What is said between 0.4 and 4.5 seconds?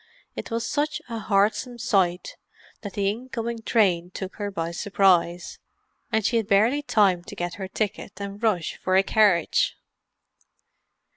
was such a heartsome sight that the incoming train took her